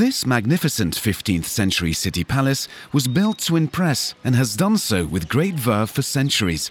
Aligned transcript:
This 0.00 0.24
magnificent 0.24 0.94
15th 0.96 1.44
century 1.44 1.92
city 1.92 2.24
palace 2.24 2.68
was 2.90 3.06
built 3.06 3.36
to 3.40 3.56
impress 3.56 4.14
and 4.24 4.34
has 4.34 4.56
done 4.56 4.78
so 4.78 5.04
with 5.04 5.28
great 5.28 5.56
verve 5.56 5.90
for 5.90 6.00
centuries. 6.00 6.70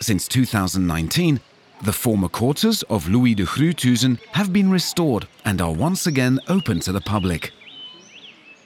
Since 0.00 0.26
2019, 0.28 1.38
the 1.82 1.92
former 1.92 2.30
quarters 2.30 2.82
of 2.84 3.10
Louis 3.10 3.34
de 3.34 3.44
Gruuthuse 3.44 4.18
have 4.32 4.54
been 4.54 4.70
restored 4.70 5.28
and 5.44 5.60
are 5.60 5.74
once 5.74 6.06
again 6.06 6.40
open 6.48 6.80
to 6.80 6.92
the 6.92 7.02
public. 7.02 7.52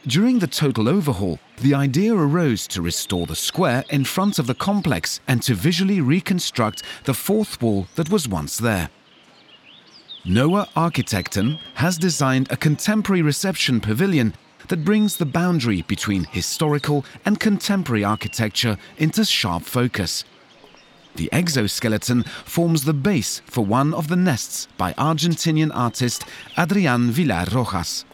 During 0.07 0.39
the 0.39 0.47
total 0.47 0.89
overhaul, 0.89 1.41
the 1.61 1.75
idea 1.75 2.15
arose 2.15 2.69
to 2.69 2.81
restore 2.81 3.27
the 3.27 3.35
square 3.35 3.83
in 3.91 4.05
front 4.05 4.39
of 4.39 4.47
the 4.47 4.55
complex 4.55 5.19
and 5.27 5.43
to 5.43 5.55
visually 5.55 6.01
reconstruct 6.01 6.85
the 7.07 7.15
fourth 7.15 7.61
wall 7.61 7.89
that 7.97 8.09
was 8.09 8.29
once 8.29 8.57
there. 8.57 8.89
Noah 10.27 10.69
Architekten 10.75 11.59
has 11.75 11.99
designed 11.99 12.51
a 12.51 12.57
contemporary 12.57 13.21
reception 13.21 13.79
pavilion 13.79 14.35
that 14.69 14.83
brings 14.83 15.19
the 15.19 15.27
boundary 15.27 15.83
between 15.83 16.25
historical 16.25 17.05
and 17.27 17.39
contemporary 17.39 18.05
architecture 18.05 18.79
into 18.97 19.27
sharp 19.27 19.65
focus. 19.65 20.25
The 21.17 21.31
exoskeleton 21.31 22.23
forms 22.23 22.85
the 22.85 22.95
base 22.95 23.43
for 23.45 23.67
one 23.67 23.93
of 23.93 24.09
the 24.09 24.17
nests 24.17 24.67
by 24.79 24.95
Argentinian 24.95 25.71
artist 25.75 26.25
Adrian 26.57 27.11
Villar 27.11 27.45
Rojas. 27.53 28.07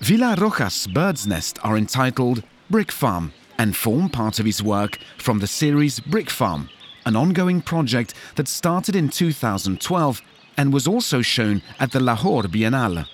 Villar 0.00 0.34
Rojas' 0.34 0.86
bird's 0.86 1.26
nest 1.26 1.58
are 1.64 1.78
entitled 1.78 2.42
Brick 2.68 2.92
Farm 2.92 3.32
and 3.56 3.74
form 3.74 4.10
part 4.10 4.38
of 4.38 4.44
his 4.44 4.62
work 4.62 4.98
from 5.16 5.38
the 5.38 5.46
series 5.46 6.00
Brick 6.00 6.28
Farm, 6.28 6.68
an 7.06 7.16
ongoing 7.16 7.62
project 7.62 8.12
that 8.34 8.46
started 8.46 8.94
in 8.94 9.08
2012 9.08 10.20
and 10.56 10.72
was 10.72 10.86
also 10.86 11.22
shown 11.22 11.62
at 11.80 11.92
the 11.92 12.00
Lahore 12.00 12.44
Biennale. 12.44 13.06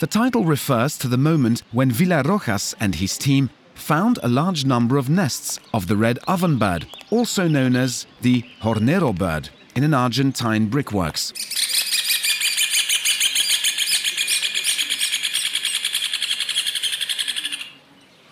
The 0.00 0.06
title 0.06 0.44
refers 0.44 0.96
to 0.98 1.08
the 1.08 1.18
moment 1.18 1.62
when 1.72 1.90
Villar 1.90 2.22
Rojas 2.22 2.74
and 2.80 2.94
his 2.94 3.18
team 3.18 3.50
found 3.74 4.18
a 4.22 4.28
large 4.28 4.64
number 4.64 4.96
of 4.96 5.08
nests 5.08 5.58
of 5.74 5.88
the 5.88 5.96
red 5.96 6.18
oven 6.26 6.58
bird, 6.58 6.86
also 7.10 7.48
known 7.48 7.76
as 7.76 8.06
the 8.20 8.44
hornero 8.62 9.16
bird, 9.16 9.48
in 9.74 9.84
an 9.84 9.94
Argentine 9.94 10.66
brickworks. 10.66 11.32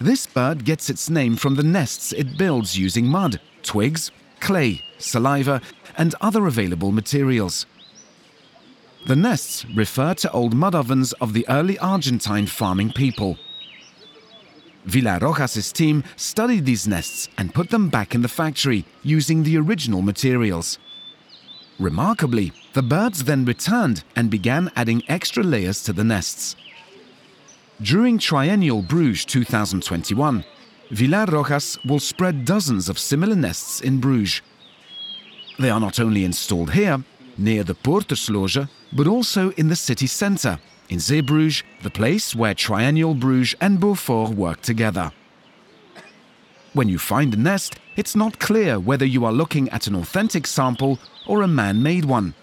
This 0.00 0.26
bird 0.26 0.64
gets 0.64 0.88
its 0.88 1.10
name 1.10 1.36
from 1.36 1.56
the 1.56 1.62
nests 1.64 2.12
it 2.12 2.38
builds 2.38 2.78
using 2.78 3.06
mud, 3.06 3.40
twigs, 3.62 4.12
clay, 4.38 4.82
saliva, 4.98 5.60
and 5.96 6.14
other 6.20 6.46
available 6.46 6.92
materials. 6.92 7.66
The 9.08 9.16
nests 9.16 9.64
refer 9.74 10.12
to 10.16 10.30
old 10.32 10.52
mud 10.52 10.74
ovens 10.74 11.14
of 11.14 11.32
the 11.32 11.48
early 11.48 11.78
Argentine 11.78 12.46
farming 12.46 12.92
people. 12.92 13.38
Villar 14.84 15.18
Rojas' 15.22 15.72
team 15.72 16.04
studied 16.16 16.66
these 16.66 16.86
nests 16.86 17.26
and 17.38 17.54
put 17.54 17.70
them 17.70 17.88
back 17.88 18.14
in 18.14 18.20
the 18.20 18.28
factory 18.28 18.84
using 19.02 19.44
the 19.44 19.56
original 19.56 20.02
materials. 20.02 20.78
Remarkably, 21.78 22.52
the 22.74 22.82
birds 22.82 23.24
then 23.24 23.46
returned 23.46 24.04
and 24.14 24.30
began 24.30 24.70
adding 24.76 25.02
extra 25.08 25.42
layers 25.42 25.82
to 25.84 25.94
the 25.94 26.04
nests. 26.04 26.54
During 27.80 28.18
Triennial 28.18 28.82
Bruges 28.82 29.24
2021, 29.24 30.44
Villar 30.90 31.24
Rojas 31.24 31.78
will 31.82 32.00
spread 32.00 32.44
dozens 32.44 32.90
of 32.90 32.98
similar 32.98 33.36
nests 33.36 33.80
in 33.80 34.00
Bruges. 34.00 34.42
They 35.58 35.70
are 35.70 35.80
not 35.80 35.98
only 35.98 36.26
installed 36.26 36.72
here, 36.72 37.02
near 37.38 37.64
the 37.64 37.74
Poortersloge, 37.74 38.68
but 38.92 39.06
also 39.06 39.50
in 39.52 39.68
the 39.68 39.76
city 39.76 40.06
centre, 40.06 40.58
in 40.88 40.98
Zeebrugge, 40.98 41.62
the 41.82 41.90
place 41.90 42.34
where 42.34 42.54
Triennial 42.54 43.14
Bruges 43.14 43.54
and 43.60 43.78
Beaufort 43.78 44.30
work 44.30 44.62
together. 44.62 45.12
When 46.72 46.88
you 46.88 46.98
find 46.98 47.34
a 47.34 47.36
nest, 47.36 47.76
it's 47.96 48.14
not 48.14 48.38
clear 48.38 48.78
whether 48.78 49.04
you 49.04 49.24
are 49.24 49.32
looking 49.32 49.68
at 49.70 49.86
an 49.86 49.94
authentic 49.94 50.46
sample 50.46 50.98
or 51.26 51.42
a 51.42 51.48
man 51.48 51.82
made 51.82 52.04
one. 52.04 52.34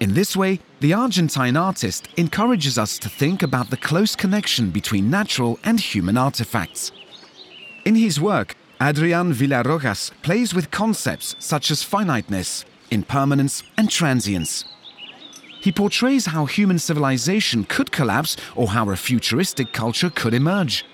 In 0.00 0.14
this 0.14 0.36
way, 0.36 0.60
the 0.80 0.94
Argentine 0.94 1.56
artist 1.56 2.08
encourages 2.16 2.78
us 2.78 2.98
to 2.98 3.08
think 3.08 3.42
about 3.42 3.70
the 3.70 3.76
close 3.76 4.16
connection 4.16 4.70
between 4.70 5.10
natural 5.10 5.58
and 5.62 5.78
human 5.78 6.16
artifacts. 6.16 6.92
In 7.84 7.94
his 7.94 8.20
work, 8.20 8.56
Adrian 8.80 9.32
Villar 9.32 9.62
Rojas 9.62 10.10
plays 10.22 10.54
with 10.54 10.70
concepts 10.70 11.36
such 11.38 11.70
as 11.70 11.82
finiteness, 11.82 12.64
impermanence, 12.90 13.62
and 13.76 13.90
transience. 13.90 14.64
He 15.60 15.72
portrays 15.72 16.26
how 16.26 16.46
human 16.46 16.78
civilization 16.78 17.64
could 17.64 17.92
collapse 17.92 18.36
or 18.56 18.68
how 18.68 18.88
a 18.90 18.96
futuristic 18.96 19.72
culture 19.72 20.10
could 20.10 20.32
emerge. 20.32 20.84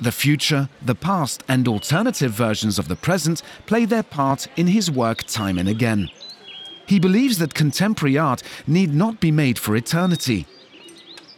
The 0.00 0.12
future, 0.12 0.68
the 0.82 0.94
past, 0.94 1.42
and 1.48 1.66
alternative 1.66 2.32
versions 2.32 2.78
of 2.78 2.88
the 2.88 2.96
present 2.96 3.42
play 3.66 3.84
their 3.84 4.02
part 4.02 4.48
in 4.56 4.68
his 4.68 4.90
work 4.90 5.24
time 5.24 5.58
and 5.58 5.68
again. 5.68 6.08
He 6.86 6.98
believes 6.98 7.38
that 7.38 7.54
contemporary 7.54 8.16
art 8.16 8.42
need 8.66 8.94
not 8.94 9.20
be 9.20 9.30
made 9.30 9.58
for 9.58 9.76
eternity. 9.76 10.46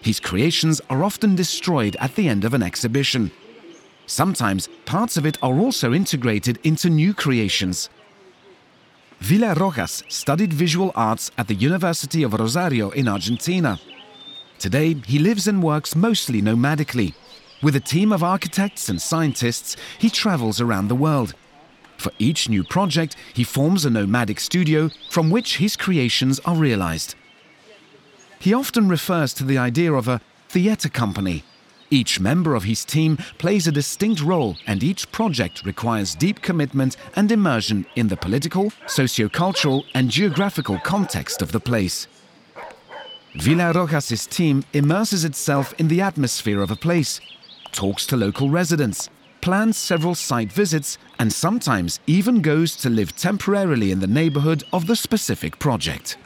His 0.00 0.20
creations 0.20 0.80
are 0.88 1.04
often 1.04 1.34
destroyed 1.34 1.96
at 2.00 2.14
the 2.14 2.28
end 2.28 2.44
of 2.44 2.54
an 2.54 2.62
exhibition. 2.62 3.30
Sometimes 4.06 4.68
parts 4.86 5.16
of 5.16 5.26
it 5.26 5.38
are 5.42 5.58
also 5.58 5.92
integrated 5.92 6.58
into 6.64 6.88
new 6.88 7.12
creations. 7.12 7.90
Villar 9.20 9.52
Rojas 9.54 10.02
studied 10.08 10.52
visual 10.52 10.92
arts 10.94 11.30
at 11.36 11.46
the 11.46 11.54
University 11.54 12.22
of 12.22 12.32
Rosario 12.32 12.88
in 12.90 13.06
Argentina. 13.06 13.78
Today, 14.58 14.94
he 15.06 15.18
lives 15.18 15.46
and 15.46 15.62
works 15.62 15.94
mostly 15.94 16.40
nomadically. 16.40 17.14
With 17.62 17.76
a 17.76 17.80
team 17.80 18.12
of 18.12 18.22
architects 18.22 18.88
and 18.88 19.00
scientists, 19.00 19.76
he 19.98 20.08
travels 20.08 20.58
around 20.58 20.88
the 20.88 20.94
world. 20.94 21.34
For 21.98 22.10
each 22.18 22.48
new 22.48 22.64
project, 22.64 23.14
he 23.34 23.44
forms 23.44 23.84
a 23.84 23.90
nomadic 23.90 24.40
studio 24.40 24.88
from 25.10 25.28
which 25.28 25.58
his 25.58 25.76
creations 25.76 26.40
are 26.40 26.56
realized. 26.56 27.14
He 28.38 28.54
often 28.54 28.88
refers 28.88 29.34
to 29.34 29.44
the 29.44 29.58
idea 29.58 29.92
of 29.92 30.08
a 30.08 30.22
theatre 30.48 30.88
company. 30.88 31.44
Each 31.92 32.20
member 32.20 32.54
of 32.54 32.62
his 32.62 32.84
team 32.84 33.16
plays 33.38 33.66
a 33.66 33.72
distinct 33.72 34.22
role, 34.22 34.56
and 34.66 34.82
each 34.82 35.10
project 35.10 35.64
requires 35.64 36.14
deep 36.14 36.40
commitment 36.40 36.96
and 37.16 37.32
immersion 37.32 37.84
in 37.96 38.06
the 38.06 38.16
political, 38.16 38.72
socio-cultural, 38.86 39.84
and 39.94 40.08
geographical 40.08 40.78
context 40.78 41.42
of 41.42 41.50
the 41.50 41.58
place. 41.58 42.06
Villar 43.34 43.72
Rojas' 43.72 44.26
team 44.26 44.64
immerses 44.72 45.24
itself 45.24 45.74
in 45.78 45.88
the 45.88 46.00
atmosphere 46.00 46.62
of 46.62 46.70
a 46.70 46.76
place, 46.76 47.20
talks 47.72 48.06
to 48.06 48.16
local 48.16 48.50
residents, 48.50 49.10
plans 49.40 49.76
several 49.76 50.14
site 50.14 50.52
visits, 50.52 50.96
and 51.18 51.32
sometimes 51.32 51.98
even 52.06 52.40
goes 52.40 52.76
to 52.76 52.88
live 52.88 53.16
temporarily 53.16 53.90
in 53.90 53.98
the 53.98 54.06
neighborhood 54.06 54.62
of 54.72 54.86
the 54.86 54.96
specific 54.96 55.58
project. 55.58 56.16